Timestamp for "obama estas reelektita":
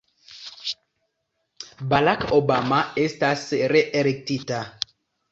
2.37-4.63